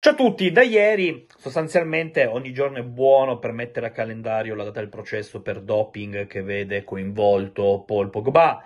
Ciao 0.00 0.12
a 0.12 0.16
tutti, 0.16 0.52
da 0.52 0.62
ieri 0.62 1.26
sostanzialmente 1.38 2.24
ogni 2.24 2.52
giorno 2.52 2.78
è 2.78 2.84
buono 2.84 3.40
per 3.40 3.50
mettere 3.50 3.86
a 3.86 3.90
calendario 3.90 4.54
la 4.54 4.62
data 4.62 4.78
del 4.78 4.88
processo 4.88 5.42
per 5.42 5.60
doping 5.60 6.28
che 6.28 6.40
vede 6.40 6.84
coinvolto 6.84 7.82
Paul 7.84 8.08
Pogba. 8.08 8.62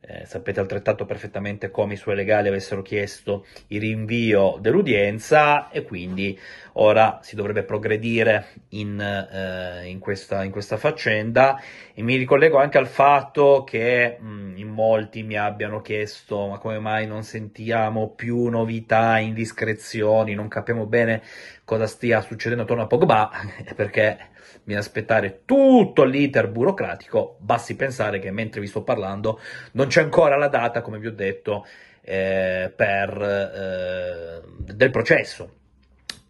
Eh, 0.00 0.24
sapete 0.26 0.60
altrettanto 0.60 1.04
perfettamente 1.04 1.70
come 1.70 1.94
i 1.94 1.96
suoi 1.96 2.14
legali 2.14 2.46
avessero 2.46 2.82
chiesto 2.82 3.44
il 3.66 3.80
rinvio 3.80 4.56
dell'udienza 4.60 5.70
e 5.70 5.82
quindi 5.82 6.38
ora 6.74 7.18
si 7.20 7.34
dovrebbe 7.34 7.64
progredire 7.64 8.46
in, 8.70 9.00
eh, 9.00 9.88
in, 9.88 9.98
questa, 9.98 10.44
in 10.44 10.52
questa, 10.52 10.76
faccenda. 10.76 11.60
E 11.92 12.02
mi 12.02 12.14
ricollego 12.14 12.58
anche 12.58 12.78
al 12.78 12.86
fatto 12.86 13.64
che 13.66 14.16
mh, 14.20 14.52
in 14.56 14.68
molti 14.68 15.24
mi 15.24 15.36
abbiano 15.36 15.80
chiesto 15.80 16.46
ma 16.46 16.58
come 16.58 16.78
mai 16.78 17.06
non 17.08 17.24
sentiamo 17.24 18.10
più 18.10 18.46
novità, 18.46 19.18
indiscrezioni, 19.18 20.34
non 20.34 20.46
capiamo 20.46 20.86
bene 20.86 21.22
cosa 21.64 21.88
stia 21.88 22.20
succedendo 22.20 22.62
attorno 22.62 22.84
a 22.84 22.86
Pogba? 22.86 23.30
Perché 23.74 24.36
bisogna 24.62 24.84
aspettare 24.84 25.42
tutto 25.44 26.04
l'iter 26.04 26.48
burocratico, 26.48 27.36
basti 27.40 27.74
pensare 27.74 28.18
che 28.18 28.30
mentre 28.30 28.60
vi 28.60 28.66
sto 28.66 28.82
parlando 28.82 29.40
non 29.72 29.86
c'è 29.86 29.97
ancora 30.00 30.36
la 30.36 30.48
data, 30.48 30.80
come 30.80 30.98
vi 30.98 31.06
ho 31.06 31.12
detto, 31.12 31.66
eh, 32.02 32.72
per, 32.74 33.22
eh, 33.22 34.42
del 34.72 34.90
processo. 34.90 35.54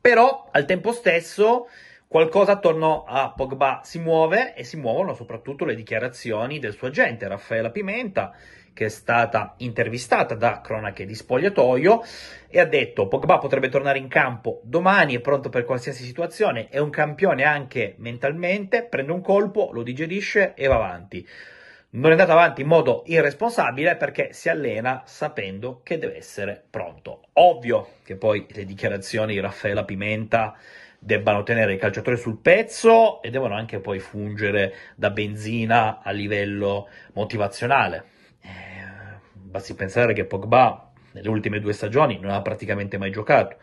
Però 0.00 0.48
al 0.50 0.64
tempo 0.64 0.92
stesso 0.92 1.68
qualcosa 2.06 2.52
attorno 2.52 3.04
a 3.04 3.32
Pogba 3.32 3.82
si 3.84 3.98
muove 3.98 4.54
e 4.54 4.64
si 4.64 4.76
muovono 4.76 5.12
soprattutto 5.12 5.64
le 5.64 5.74
dichiarazioni 5.74 6.58
del 6.58 6.72
suo 6.72 6.88
agente 6.88 7.28
Raffaella 7.28 7.70
Pimenta 7.70 8.34
che 8.78 8.84
è 8.84 8.88
stata 8.90 9.54
intervistata 9.58 10.36
da 10.36 10.60
Cronache 10.60 11.04
di 11.04 11.16
Spogliatoio 11.16 12.00
e 12.48 12.60
ha 12.60 12.64
detto 12.64 13.08
Pogba 13.08 13.38
potrebbe 13.38 13.68
tornare 13.68 13.98
in 13.98 14.06
campo 14.06 14.60
domani, 14.62 15.16
è 15.16 15.20
pronto 15.20 15.48
per 15.48 15.64
qualsiasi 15.64 16.04
situazione, 16.04 16.68
è 16.68 16.78
un 16.78 16.90
campione 16.90 17.42
anche 17.42 17.96
mentalmente, 17.98 18.84
prende 18.84 19.10
un 19.10 19.20
colpo, 19.20 19.70
lo 19.72 19.82
digerisce 19.82 20.54
e 20.54 20.68
va 20.68 20.76
avanti. 20.76 21.26
Non 21.90 22.10
è 22.10 22.12
andato 22.12 22.32
avanti 22.32 22.60
in 22.60 22.66
modo 22.66 23.02
irresponsabile 23.06 23.96
perché 23.96 24.32
si 24.32 24.48
allena 24.48 25.02
sapendo 25.06 25.80
che 25.82 25.98
deve 25.98 26.16
essere 26.16 26.62
pronto. 26.68 27.22
Ovvio 27.34 27.94
che 28.02 28.16
poi 28.16 28.46
le 28.50 28.64
dichiarazioni 28.64 29.32
di 29.32 29.40
Raffaella 29.40 29.84
Pimenta 29.84 30.54
debbano 30.98 31.42
tenere 31.42 31.72
il 31.72 31.78
calciatore 31.78 32.16
sul 32.16 32.38
pezzo 32.38 33.22
e 33.22 33.30
devono 33.30 33.54
anche 33.54 33.80
poi 33.80 34.00
fungere 34.00 34.74
da 34.96 35.10
benzina 35.10 36.00
a 36.02 36.10
livello 36.10 36.88
motivazionale 37.14 38.16
Basti 39.48 39.74
pensare 39.74 40.12
che 40.12 40.26
Pogba 40.26 40.90
nelle 41.12 41.28
ultime 41.30 41.58
due 41.58 41.72
stagioni 41.72 42.18
non 42.20 42.32
ha 42.32 42.42
praticamente 42.42 42.98
mai 42.98 43.10
giocato. 43.10 43.56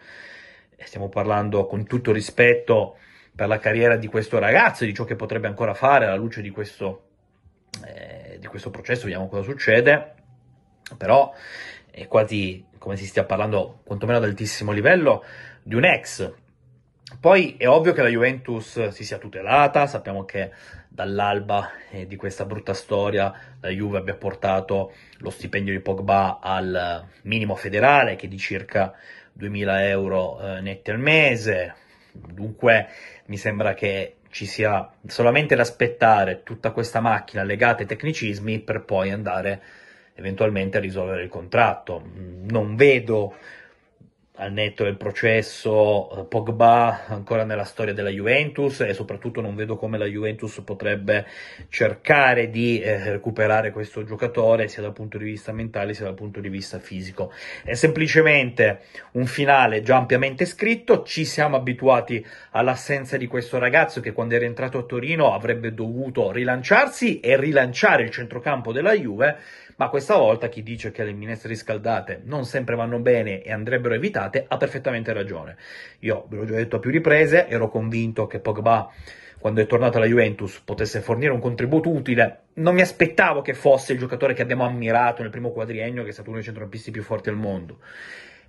Stiamo 0.78 1.10
parlando 1.10 1.68
con 1.68 1.86
tutto 1.86 2.12
rispetto 2.12 2.98
per 3.36 3.48
la 3.48 3.60
carriera 3.60 3.96
di 3.96 4.08
questo 4.08 4.40
ragazzo 4.40 4.84
e 4.84 4.88
di 4.88 4.96
ciò 4.96 5.04
che 5.04 5.16
potrebbe 5.16 5.48
ancora 5.48 5.76
fare 5.76 6.06
alla 6.06 6.16
luce 6.16 6.42
di 6.42 6.50
questo, 6.50 7.04
eh, 7.04 7.15
di 8.46 8.52
questo 8.52 8.70
processo, 8.70 9.04
vediamo 9.04 9.28
cosa 9.28 9.44
succede. 9.44 10.14
Però 10.98 11.34
è 11.92 12.08
quasi 12.08 12.66
come 12.78 12.96
si 12.96 13.06
stia 13.06 13.26
parlando, 13.26 13.82
quantomeno 13.84 14.20
ad 14.20 14.24
altissimo 14.24 14.72
livello, 14.72 15.24
di 15.64 15.76
un 15.76 15.86
ex 15.86 16.34
poi 17.20 17.56
è 17.58 17.68
ovvio 17.68 17.94
che 17.94 18.02
la 18.02 18.10
Juventus 18.10 18.88
si 18.88 19.04
sia 19.04 19.20
tutelata, 19.20 19.86
sappiamo 19.86 20.26
che 20.26 20.52
dall'alba 20.88 21.72
eh, 21.92 22.08
di 22.08 22.16
questa 22.16 22.46
brutta 22.46 22.74
storia 22.74 23.34
la 23.60 23.70
Juve 23.70 24.00
abbia 24.00 24.16
portato 24.16 24.94
lo 25.20 25.30
stipendio 25.30 25.74
di 25.74 25.82
Pogba 25.82 26.40
al 26.42 27.06
minimo 27.24 27.56
federale 27.56 28.16
che 28.16 28.26
è 28.26 28.30
di 28.30 28.38
circa 28.38 28.94
2000 29.34 29.88
euro 29.88 30.40
eh, 30.40 30.62
netti 30.62 30.90
al 30.90 31.00
mese, 31.00 31.76
dunque 32.12 32.88
mi 33.28 33.38
sembra 33.38 33.74
che 33.74 34.16
ci 34.36 34.46
sia 34.46 34.92
solamente 35.08 35.56
da 35.56 35.62
aspettare 35.62 36.44
tutta 36.44 36.72
questa 36.72 37.00
macchina 37.00 37.42
legata 37.44 37.84
ai 37.84 37.88
tecnicismi 37.88 38.60
per 38.60 38.84
poi 38.84 39.10
andare 39.10 39.62
eventualmente 40.16 40.76
a 40.76 40.82
risolvere 40.82 41.24
il 41.24 41.30
contratto. 41.30 42.04
Non 42.04 42.76
vedo 42.76 43.36
al 44.38 44.52
netto 44.52 44.84
del 44.84 44.98
processo 44.98 46.10
eh, 46.12 46.26
Pogba 46.26 47.06
ancora 47.08 47.44
nella 47.44 47.64
storia 47.64 47.94
della 47.94 48.10
Juventus 48.10 48.82
e 48.82 48.94
soprattutto 48.94 49.40
non 49.42 49.56
vedo 49.56 49.78
come 49.78 49.98
la 49.98 50.06
Juventus 50.06 50.62
potrebbe 50.64 51.26
cercare 51.70 52.50
di 52.50 52.82
eh, 52.82 53.12
recuperare 53.12 53.72
questo 53.72 54.04
giocatore 54.04 54.68
sia 54.68 54.82
dal 54.82 54.94
punto 54.94 55.18
di 55.18 55.24
vista 55.24 55.52
mentale 55.54 55.94
sia 55.94 56.06
dal 56.06 56.16
punto 56.16 56.42
di 56.42 56.50
vista 56.50 56.80
fisico. 56.80 57.32
È 57.64 57.74
semplicemente 57.74 58.82
un 59.12 59.26
finale 59.26 59.82
già 59.82 59.98
ampiamente 59.98 60.46
scritto, 60.46 61.04
ci 61.04 61.24
siamo 61.24 61.56
abituati 61.56 62.26
all'assenza 62.52 63.18
di 63.18 63.28
questo 63.28 63.58
ragazzo 63.58 64.02
che 64.02 64.12
quando 64.12 64.36
era 64.36 64.46
entrato 64.46 64.78
a 64.78 64.84
Torino 64.84 65.34
avrebbe 65.34 65.74
dovuto 65.74 66.32
rilanciarsi 66.32 67.20
e 67.20 67.38
rilanciare 67.38 68.04
il 68.04 68.10
centrocampo 68.10 68.74
della 68.74 68.94
Juve 68.94 69.38
ma 69.78 69.90
questa 69.90 70.16
volta 70.16 70.48
chi 70.48 70.64
dice 70.64 70.92
che 70.92 71.04
le 71.04 71.14
minestre 71.14 71.50
riscaldate 71.50 72.22
non 72.24 72.46
sempre 72.46 72.76
vanno 72.76 73.00
bene 73.00 73.42
e 73.42 73.52
andrebbero 73.52 73.94
evitate 73.94 74.46
ha 74.48 74.58
perfettamente 74.58 75.12
ragione. 75.14 75.58
Io 76.00 76.26
ve 76.30 76.38
l'ho 76.38 76.46
già 76.46 76.56
detto 76.56 76.78
a 76.78 76.80
più 76.80 76.92
riprese, 76.92 77.48
ero 77.48 77.70
convinto 77.70 78.28
che 78.28 78.40
Pogba 78.40 78.90
quando 79.46 79.62
è 79.62 79.68
tornato 79.68 79.98
alla 79.98 80.08
Juventus 80.08 80.60
potesse 80.66 81.02
fornire 81.02 81.32
un 81.32 81.40
contributo 81.40 81.90
utile. 81.90 82.46
Non 82.54 82.74
mi 82.74 82.82
aspettavo 82.82 83.42
che 83.42 83.54
fosse 83.54 83.94
il 83.94 84.00
giocatore 84.00 84.34
che 84.34 84.42
abbiamo 84.42 84.66
ammirato 84.66 85.22
nel 85.22 85.30
primo 85.30 85.52
quadriennio, 85.52 86.02
che 86.02 86.10
è 86.10 86.14
stato 86.14 86.30
uno 86.30 86.38
dei 86.38 86.46
centrocampisti 86.46 86.90
più 86.90 87.04
forti 87.04 87.30
al 87.30 87.36
mondo. 87.36 87.78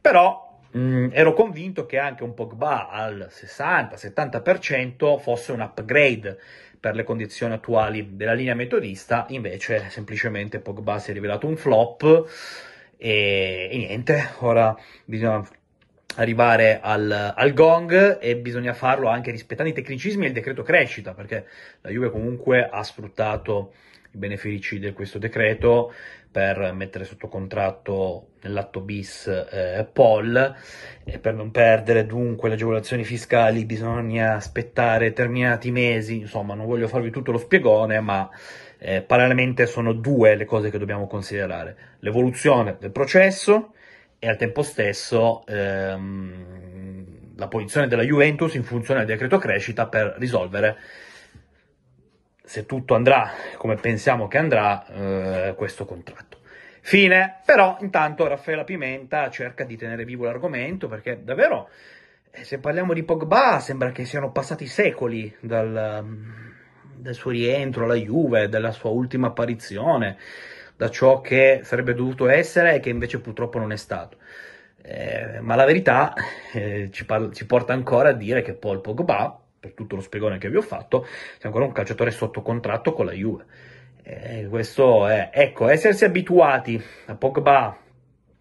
Però 0.01 0.59
mh, 0.71 0.79
mm, 0.79 1.09
ero 1.13 1.35
convinto 1.35 1.85
che 1.85 1.99
anche 1.99 2.23
un 2.23 2.33
Pogba 2.33 2.89
al 2.89 3.29
60-70% 3.31 5.19
fosse 5.19 5.53
un 5.53 5.61
upgrade 5.61 6.39
per 6.79 6.95
le 6.95 7.05
condizioni 7.05 7.55
attuali 7.55 8.17
della 8.17 8.33
linea 8.33 8.55
metodista, 8.55 9.27
invece 9.31 9.89
semplicemente 9.91 10.61
Pogba 10.61 10.99
si 10.99 11.11
è 11.11 11.15
rivelato 11.15 11.47
un 11.47 11.57
flop 11.57 12.29
e, 12.97 13.69
e 13.71 13.77
niente, 13.77 14.31
ora 14.39 14.77
bisogna 15.05 15.47
arrivare 16.17 16.81
al, 16.83 17.35
al, 17.35 17.53
gong 17.53 18.19
e 18.21 18.37
bisogna 18.37 18.73
farlo 18.73 19.09
anche 19.09 19.31
rispettando 19.31 19.71
i 19.71 19.75
tecnicismi 19.75 20.25
e 20.25 20.29
il 20.29 20.35
decreto 20.35 20.63
crescita, 20.63 21.13
perché 21.13 21.47
la 21.83 21.91
Juve 21.91 22.11
comunque 22.11 22.67
ha 22.69 22.83
sfruttato 22.83 23.73
i 24.17 24.19
benefici 24.19 24.79
di 24.79 24.93
questo 24.93 25.19
decreto 25.19 25.93
per 26.31 26.73
mettere 26.73 27.05
sotto 27.05 27.29
contratto 27.29 28.31
nell'atto 28.43 28.81
bis 28.81 29.27
eh, 29.27 29.87
Paul. 29.91 30.55
E 31.05 31.19
per 31.19 31.35
non 31.35 31.51
perdere 31.51 32.05
dunque 32.05 32.49
le 32.49 32.55
agevolazioni 32.55 33.05
fiscali 33.05 33.65
bisogna 33.65 34.35
aspettare 34.35 35.09
determinati 35.09 35.71
mesi, 35.71 36.19
insomma 36.19 36.55
non 36.55 36.67
voglio 36.67 36.89
farvi 36.89 37.11
tutto 37.11 37.33
lo 37.33 37.39
spiegone 37.39 38.01
ma 38.01 38.29
eh, 38.79 39.03
parallelamente 39.03 39.67
sono 39.67 39.93
due 39.93 40.35
le 40.35 40.45
cose 40.45 40.71
che 40.71 40.79
dobbiamo 40.79 41.07
considerare, 41.07 41.77
l'evoluzione 42.01 42.77
del 42.79 42.91
processo 42.91 43.73
e 44.19 44.29
al 44.29 44.37
tempo 44.37 44.63
stesso 44.63 45.47
ehm, 45.47 47.35
la 47.37 47.49
posizione 47.49 47.87
della 47.87 48.03
Juventus 48.03 48.55
in 48.55 48.65
funzione 48.65 49.01
del 49.01 49.09
decreto 49.09 49.39
crescita 49.39 49.87
per 49.87 50.17
risolvere 50.19 50.77
se 52.47 52.65
tutto 52.65 52.95
andrà 52.95 53.33
come 53.57 53.75
pensiamo 53.75 54.29
che 54.29 54.39
andrà, 54.39 54.87
eh, 54.87 55.55
questo 55.57 55.85
contratto. 55.85 56.39
Fine, 56.81 57.41
però 57.45 57.77
intanto 57.81 58.29
Raffaella 58.29 58.63
Pimenta 58.63 59.29
cerca 59.29 59.65
di 59.65 59.77
tenere 59.77 60.05
vivo 60.05 60.25
l'argomento 60.25 60.87
perché 60.87 61.21
davvero, 61.25 61.69
eh, 62.31 62.45
se 62.45 62.59
parliamo 62.59 62.93
di 62.95 63.03
Pogba, 63.03 63.59
sembra 63.59 63.91
che 63.91 64.05
siano 64.05 64.31
passati 64.31 64.67
secoli 64.67 65.35
dal, 65.41 66.07
dal 66.95 67.15
suo 67.15 67.33
rientro 67.33 67.85
alla 67.85 67.95
Juve, 67.95 68.49
dalla 68.49 68.71
sua 68.71 68.91
ultima 68.91 69.27
apparizione, 69.27 70.17
da 70.77 70.89
ciò 70.89 71.21
che 71.21 71.63
sarebbe 71.65 71.95
dovuto 71.95 72.29
essere 72.29 72.77
e 72.77 72.81
che 72.81 72.91
invece 72.91 73.19
purtroppo 73.19 73.59
non 73.59 73.73
è 73.73 73.77
stato. 73.77 74.19
Eh, 74.81 75.41
ma 75.41 75.57
la 75.57 75.65
verità 75.65 76.15
eh, 76.53 76.91
ci, 76.93 77.05
par- 77.05 77.35
ci 77.35 77.47
porta 77.47 77.73
ancora 77.73 78.11
a 78.11 78.13
dire 78.13 78.43
che 78.43 78.55
Paul 78.55 78.81
Pogba 78.81 79.41
per 79.59 79.73
tutto 79.73 79.97
lo 79.97 80.03
spiegone 80.03 80.39
che 80.39 80.51
vi 80.51 80.57
ho 80.57 80.63
fatto, 80.63 81.07
c'è 81.39 81.47
ancora 81.47 81.65
un 81.65 81.73
calciatore 81.73 82.11
sotto 82.11 82.43
contratto 82.43 82.93
con 82.93 83.07
la 83.07 83.13
Juve. 83.13 83.45
Eh, 84.03 84.47
questo 84.49 85.07
è, 85.07 85.31
ecco, 85.33 85.69
essersi 85.69 86.05
abituati 86.05 86.81
a 87.07 87.17
Pogba, 87.17 87.77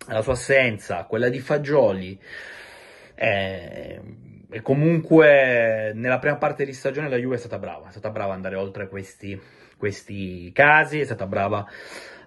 alla 0.07 0.21
sua 0.21 0.33
assenza, 0.33 0.99
a 0.99 1.05
quella 1.05 1.29
di 1.29 1.39
Fagioli, 1.39 2.19
eh, 3.15 4.01
e 4.55 4.61
comunque 4.61 5.91
nella 5.95 6.17
prima 6.17 6.37
parte 6.37 6.63
di 6.63 6.71
stagione 6.71 7.09
la 7.09 7.17
Juve 7.17 7.35
è 7.35 7.39
stata 7.39 7.59
brava, 7.59 7.89
è 7.89 7.91
stata 7.91 8.09
brava 8.09 8.29
ad 8.29 8.37
andare 8.37 8.55
oltre 8.55 8.87
questi, 8.87 9.37
questi 9.75 10.49
casi, 10.53 11.01
è 11.01 11.03
stata 11.03 11.27
brava 11.27 11.67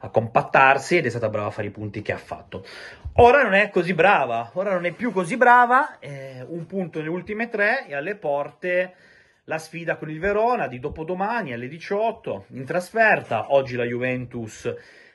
a 0.00 0.10
compattarsi 0.10 0.98
ed 0.98 1.06
è 1.06 1.08
stata 1.08 1.30
brava 1.30 1.46
a 1.46 1.50
fare 1.50 1.68
i 1.68 1.70
punti 1.70 2.02
che 2.02 2.12
ha 2.12 2.18
fatto. 2.18 2.66
Ora 3.14 3.42
non 3.42 3.54
è 3.54 3.70
così 3.70 3.94
brava, 3.94 4.50
ora 4.52 4.74
non 4.74 4.84
è 4.84 4.92
più 4.92 5.10
così 5.10 5.38
brava, 5.38 5.98
eh, 6.00 6.44
un 6.46 6.66
punto 6.66 6.98
nelle 6.98 7.10
ultime 7.10 7.48
tre 7.48 7.86
e 7.88 7.94
alle 7.94 8.14
porte 8.14 8.92
la 9.44 9.56
sfida 9.56 9.96
con 9.96 10.10
il 10.10 10.20
Verona 10.20 10.66
di 10.66 10.78
dopodomani 10.80 11.54
alle 11.54 11.66
18 11.66 12.44
in 12.48 12.66
trasferta. 12.66 13.54
Oggi 13.54 13.74
la 13.74 13.84
Juventus 13.84 14.66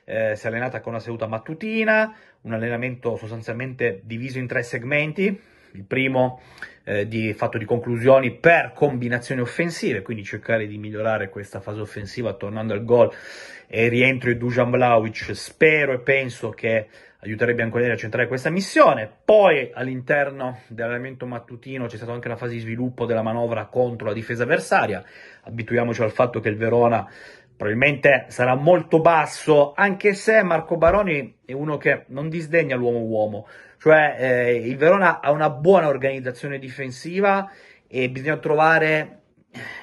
eh, 0.04 0.34
si 0.34 0.46
è 0.46 0.48
allenata 0.48 0.80
con 0.80 0.94
una 0.94 1.00
seduta 1.00 1.28
mattutina, 1.28 2.12
un 2.40 2.54
allenamento 2.54 3.14
sostanzialmente 3.14 4.00
diviso 4.02 4.40
in 4.40 4.48
tre 4.48 4.64
segmenti, 4.64 5.52
Il 5.74 5.84
primo 5.84 6.40
eh, 6.84 7.08
di 7.08 7.32
fatto 7.34 7.58
di 7.58 7.64
conclusioni 7.64 8.32
per 8.36 8.72
combinazioni 8.72 9.40
offensive, 9.40 10.02
quindi 10.02 10.22
cercare 10.22 10.68
di 10.68 10.78
migliorare 10.78 11.28
questa 11.28 11.58
fase 11.58 11.80
offensiva 11.80 12.34
tornando 12.34 12.74
al 12.74 12.84
gol 12.84 13.10
e 13.66 13.88
rientro 13.88 14.30
di 14.30 14.38
Dujan 14.38 14.70
Vlaovic. 14.70 15.34
Spero 15.34 15.92
e 15.92 15.98
penso 15.98 16.50
che 16.50 16.86
aiuterebbe 17.18 17.62
ancora 17.62 17.92
a 17.92 17.96
centrare 17.96 18.28
questa 18.28 18.50
missione. 18.50 19.10
Poi 19.24 19.72
all'interno 19.74 20.60
dell'allenamento 20.68 21.26
mattutino 21.26 21.86
c'è 21.86 21.96
stata 21.96 22.12
anche 22.12 22.28
la 22.28 22.36
fase 22.36 22.52
di 22.52 22.60
sviluppo 22.60 23.04
della 23.04 23.22
manovra 23.22 23.66
contro 23.66 24.06
la 24.06 24.12
difesa 24.12 24.44
avversaria. 24.44 25.02
Abituiamoci 25.42 26.02
al 26.02 26.12
fatto 26.12 26.38
che 26.38 26.50
il 26.50 26.56
Verona 26.56 27.10
probabilmente 27.56 28.26
sarà 28.28 28.54
molto 28.54 29.00
basso, 29.00 29.72
anche 29.74 30.14
se 30.14 30.42
Marco 30.42 30.76
Baroni 30.76 31.38
è 31.44 31.52
uno 31.52 31.78
che 31.78 32.04
non 32.08 32.28
disdegna 32.28 32.76
l'uomo-uomo, 32.76 33.46
cioè 33.84 34.16
eh, 34.18 34.54
il 34.66 34.78
Verona 34.78 35.20
ha 35.20 35.30
una 35.30 35.50
buona 35.50 35.88
organizzazione 35.88 36.58
difensiva 36.58 37.50
e 37.86 38.08
bisogna 38.08 38.38
trovare 38.38 39.18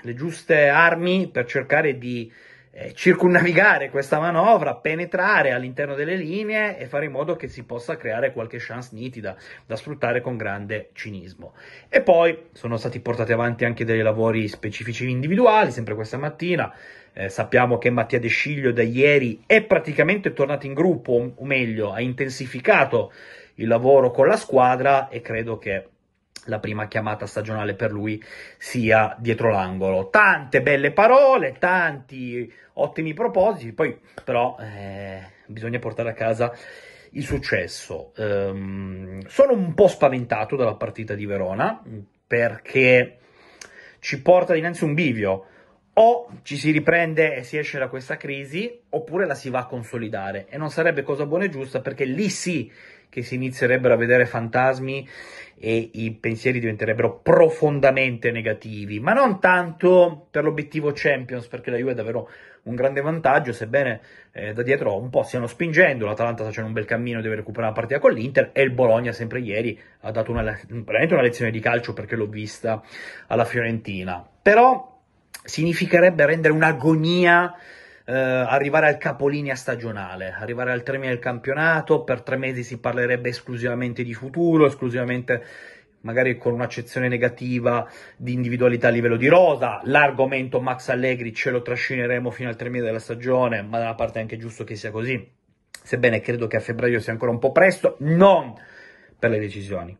le 0.01 0.15
giuste 0.15 0.69
armi 0.69 1.27
per 1.27 1.45
cercare 1.45 1.99
di 1.99 2.33
eh, 2.71 2.95
circumnavigare 2.95 3.91
questa 3.91 4.19
manovra, 4.19 4.73
penetrare 4.73 5.51
all'interno 5.51 5.93
delle 5.93 6.15
linee 6.15 6.79
e 6.79 6.87
fare 6.87 7.05
in 7.05 7.11
modo 7.11 7.35
che 7.35 7.47
si 7.47 7.61
possa 7.61 7.95
creare 7.95 8.33
qualche 8.33 8.57
chance 8.59 8.89
nitida 8.93 9.35
da 9.67 9.75
sfruttare 9.75 10.19
con 10.19 10.35
grande 10.35 10.89
cinismo. 10.93 11.53
E 11.87 12.01
poi 12.01 12.45
sono 12.53 12.77
stati 12.77 13.01
portati 13.01 13.33
avanti 13.33 13.65
anche 13.65 13.85
dei 13.85 14.01
lavori 14.01 14.47
specifici 14.47 15.07
individuali, 15.11 15.69
sempre 15.69 15.93
questa 15.93 16.17
mattina. 16.17 16.73
Eh, 17.13 17.29
sappiamo 17.29 17.77
che 17.77 17.91
Mattia 17.91 18.19
De 18.19 18.29
Sciglio 18.29 18.71
da 18.71 18.81
ieri 18.81 19.43
è 19.45 19.61
praticamente 19.61 20.33
tornato 20.33 20.65
in 20.65 20.73
gruppo, 20.73 21.33
o 21.35 21.45
meglio, 21.45 21.91
ha 21.91 22.01
intensificato 22.01 23.11
il 23.55 23.67
lavoro 23.67 24.11
con 24.11 24.27
la 24.27 24.37
squadra 24.37 25.09
e 25.09 25.21
credo 25.21 25.57
che 25.57 25.87
la 26.45 26.59
prima 26.59 26.87
chiamata 26.87 27.25
stagionale 27.25 27.75
per 27.75 27.91
lui 27.91 28.21
sia 28.57 29.15
dietro 29.19 29.51
l'angolo. 29.51 30.09
Tante 30.09 30.61
belle 30.61 30.91
parole, 30.91 31.55
tanti 31.59 32.51
ottimi 32.73 33.13
propositi, 33.13 33.73
poi 33.73 33.99
però 34.23 34.57
eh, 34.59 35.21
bisogna 35.45 35.79
portare 35.79 36.09
a 36.09 36.13
casa 36.13 36.51
il 37.11 37.23
successo. 37.23 38.13
Um, 38.17 39.25
sono 39.27 39.53
un 39.53 39.73
po' 39.73 39.87
spaventato 39.87 40.55
dalla 40.55 40.75
partita 40.75 41.13
di 41.13 41.25
Verona 41.25 41.81
perché 42.25 43.17
ci 43.99 44.21
porta 44.21 44.53
dinanzi 44.53 44.83
un 44.83 44.93
bivio. 44.93 45.45
O 45.93 46.29
ci 46.43 46.57
si 46.57 46.71
riprende 46.71 47.35
e 47.35 47.43
si 47.43 47.57
esce 47.57 47.77
da 47.77 47.89
questa 47.89 48.17
crisi, 48.17 48.79
oppure 48.89 49.25
la 49.25 49.35
si 49.35 49.49
va 49.49 49.59
a 49.59 49.65
consolidare. 49.65 50.47
E 50.49 50.57
non 50.57 50.69
sarebbe 50.69 51.03
cosa 51.03 51.25
buona 51.25 51.45
e 51.45 51.49
giusta 51.49 51.81
perché 51.81 52.05
lì 52.05 52.29
sì 52.29 52.71
che 53.09 53.23
si 53.23 53.35
inizierebbero 53.35 53.93
a 53.93 53.97
vedere 53.97 54.25
fantasmi 54.25 55.05
e 55.63 55.89
i 55.93 56.11
pensieri 56.11 56.59
diventerebbero 56.59 57.19
profondamente 57.19 58.31
negativi, 58.31 59.01
ma 59.01 59.11
non 59.11 59.39
tanto 59.41 60.27
per 60.31 60.45
l'obiettivo 60.45 60.91
Champions, 60.95 61.45
perché 61.47 61.69
la 61.69 61.77
Juve 61.77 61.91
ha 61.91 61.95
davvero 61.95 62.29
un 62.63 62.75
grande 62.75 63.01
vantaggio, 63.01 63.51
sebbene 63.51 64.01
eh, 64.31 64.53
da 64.53 64.63
dietro 64.63 64.97
un 64.97 65.09
po' 65.09 65.23
stiano 65.23 65.45
spingendo, 65.45 66.05
l'Atalanta 66.05 66.37
sta 66.37 66.49
facendo 66.49 66.69
un 66.69 66.75
bel 66.75 66.85
cammino, 66.85 67.21
deve 67.21 67.35
recuperare 67.35 67.73
la 67.73 67.79
partita 67.79 67.99
con 67.99 68.13
l'Inter 68.13 68.51
e 68.53 68.61
il 68.61 68.71
Bologna 68.71 69.11
sempre 69.11 69.39
ieri 69.39 69.77
ha 70.01 70.11
dato 70.11 70.31
una, 70.31 70.43
veramente 70.69 71.13
una 71.13 71.23
lezione 71.23 71.51
di 71.51 71.59
calcio 71.59 71.93
perché 71.93 72.15
l'ho 72.15 72.27
vista 72.27 72.81
alla 73.27 73.45
Fiorentina. 73.45 74.25
Però 74.41 75.00
significherebbe 75.43 76.25
rendere 76.25 76.53
un'agonia 76.53 77.55
eh, 78.05 78.13
arrivare 78.13 78.87
al 78.87 78.97
capolinea 78.97 79.55
stagionale, 79.55 80.31
arrivare 80.37 80.71
al 80.71 80.83
termine 80.83 81.09
del 81.09 81.19
campionato, 81.19 82.03
per 82.03 82.21
tre 82.21 82.37
mesi 82.37 82.63
si 82.63 82.79
parlerebbe 82.79 83.29
esclusivamente 83.29 84.03
di 84.03 84.13
futuro, 84.13 84.65
esclusivamente 84.65 85.43
magari 86.01 86.37
con 86.37 86.53
un'accezione 86.53 87.07
negativa 87.07 87.87
di 88.17 88.33
individualità 88.33 88.87
a 88.87 88.91
livello 88.91 89.17
di 89.17 89.27
rosa, 89.27 89.81
l'argomento 89.83 90.59
Max 90.59 90.89
Allegri 90.89 91.33
ce 91.33 91.51
lo 91.51 91.61
trascineremo 91.61 92.31
fino 92.31 92.49
al 92.49 92.55
termine 92.55 92.83
della 92.83 92.99
stagione, 92.99 93.61
ma 93.61 93.77
da 93.77 93.85
una 93.85 93.95
parte 93.95 94.17
è 94.17 94.21
anche 94.21 94.37
giusto 94.37 94.63
che 94.63 94.75
sia 94.75 94.91
così, 94.91 95.31
sebbene 95.69 96.19
credo 96.21 96.47
che 96.47 96.57
a 96.57 96.59
febbraio 96.59 96.99
sia 96.99 97.13
ancora 97.13 97.31
un 97.31 97.39
po' 97.39 97.51
presto, 97.51 97.97
non 97.99 98.55
per 99.17 99.29
le 99.29 99.39
decisioni, 99.39 99.95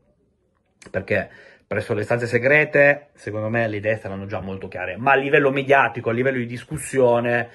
perché 0.89 1.29
presso 1.71 1.93
le 1.93 2.03
stanze 2.03 2.27
segrete, 2.27 3.11
secondo 3.13 3.47
me 3.47 3.65
le 3.69 3.77
idee 3.77 3.95
saranno 3.95 4.25
già 4.25 4.41
molto 4.41 4.67
chiare, 4.67 4.97
ma 4.97 5.13
a 5.13 5.15
livello 5.15 5.51
mediatico, 5.51 6.09
a 6.09 6.11
livello 6.11 6.39
di 6.39 6.45
discussione, 6.45 7.47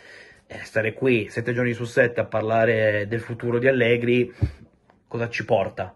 eh, 0.47 0.57
stare 0.63 0.95
qui 0.95 1.29
sette 1.29 1.53
giorni 1.53 1.75
su 1.75 1.85
sette 1.85 2.21
a 2.21 2.25
parlare 2.25 3.07
del 3.09 3.21
futuro 3.21 3.59
di 3.59 3.69
Allegri, 3.69 4.33
cosa 5.07 5.29
ci 5.29 5.45
porta? 5.45 5.95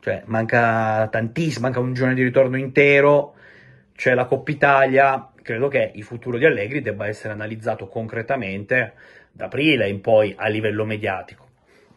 Cioè, 0.00 0.22
manca 0.24 1.06
tantissimo, 1.08 1.66
manca 1.66 1.80
un 1.80 1.92
giorno 1.92 2.14
di 2.14 2.22
ritorno 2.22 2.56
intero, 2.56 3.34
c'è 3.94 4.14
la 4.14 4.24
Coppa 4.24 4.50
Italia, 4.50 5.30
credo 5.42 5.68
che 5.68 5.92
il 5.94 6.04
futuro 6.04 6.38
di 6.38 6.46
Allegri 6.46 6.80
debba 6.80 7.06
essere 7.06 7.34
analizzato 7.34 7.86
concretamente 7.86 8.94
da 9.30 9.44
aprile 9.44 9.90
in 9.90 10.00
poi 10.00 10.32
a 10.34 10.48
livello 10.48 10.86
mediatico. 10.86 11.48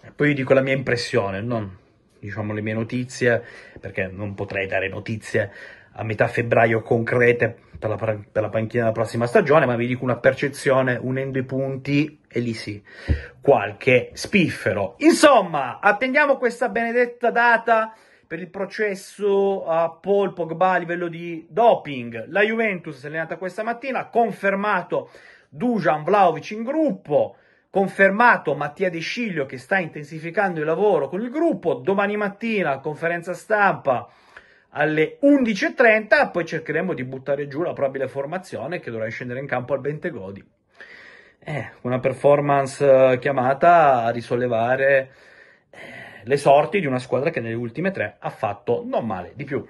E 0.01 0.11
poi 0.11 0.27
io 0.27 0.35
dico 0.35 0.53
la 0.53 0.59
mia 0.59 0.75
impressione, 0.75 1.39
non 1.39 1.85
diciamo 2.19 2.53
le 2.53 2.61
mie 2.61 2.73
notizie, 2.73 3.43
perché 3.79 4.07
non 4.07 4.33
potrei 4.33 4.67
dare 4.67 4.87
notizie 4.87 5.51
a 5.99 6.03
metà 6.03 6.27
febbraio 6.27 6.81
concrete 6.81 7.55
per 7.77 7.89
la, 7.89 7.95
per 7.95 8.41
la, 8.41 8.49
panchina 8.49 8.83
della 8.83 8.93
prossima 8.93 9.25
stagione, 9.25 9.65
ma 9.65 9.75
vi 9.75 9.87
dico 9.87 10.03
una 10.03 10.17
percezione 10.17 10.97
unendo 11.01 11.39
i 11.39 11.43
punti 11.43 12.21
e 12.27 12.39
lì 12.39 12.53
sì, 12.53 12.81
qualche 13.41 14.11
spiffero. 14.13 14.95
Insomma, 14.99 15.79
attendiamo 15.79 16.37
questa 16.37 16.69
benedetta 16.69 17.31
data 17.31 17.93
per 18.27 18.39
il 18.39 18.49
processo 18.49 19.65
a 19.65 19.89
Paul 19.89 20.33
Pogba 20.33 20.71
a 20.71 20.77
livello 20.77 21.07
di 21.07 21.47
doping. 21.49 22.25
La 22.27 22.41
Juventus 22.41 22.97
si 22.97 23.05
è 23.05 23.09
allenata 23.09 23.37
questa 23.37 23.63
mattina, 23.63 23.99
ha 23.99 24.09
confermato 24.09 25.09
Dujan 25.49 26.03
Vlaovic 26.03 26.51
in 26.51 26.63
gruppo, 26.63 27.37
confermato 27.69 28.55
Mattia 28.55 28.89
De 28.89 28.99
Sciglio 28.99 29.45
che 29.45 29.57
sta 29.57 29.77
intensificando 29.77 30.59
il 30.59 30.65
lavoro 30.65 31.07
con 31.07 31.21
il 31.21 31.29
gruppo, 31.29 31.75
domani 31.75 32.17
mattina 32.17 32.79
conferenza 32.79 33.33
stampa 33.33 34.09
alle 34.69 35.17
11.30, 35.21 36.31
poi 36.31 36.45
cercheremo 36.45 36.93
di 36.93 37.03
buttare 37.03 37.47
giù 37.47 37.61
la 37.61 37.73
probabile 37.73 38.07
formazione 38.07 38.79
che 38.79 38.91
dovrà 38.91 39.07
scendere 39.09 39.39
in 39.39 39.47
campo 39.47 39.73
al 39.73 39.79
Bentegodi. 39.79 40.43
Eh, 41.39 41.71
una 41.81 41.99
performance 41.99 42.85
eh, 42.85 43.19
chiamata 43.19 44.03
a 44.03 44.09
risollevare 44.09 45.11
eh, 45.69 45.79
le 46.23 46.37
sorti 46.37 46.79
di 46.79 46.85
una 46.85 46.99
squadra 46.99 47.29
che 47.29 47.39
nelle 47.39 47.55
ultime 47.55 47.91
tre 47.91 48.17
ha 48.19 48.29
fatto 48.29 48.83
non 48.85 49.05
male 49.05 49.31
di 49.35 49.45
più. 49.45 49.65